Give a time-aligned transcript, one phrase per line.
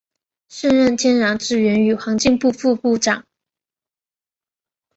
[0.47, 3.23] 现任天然资源与环境部副部长。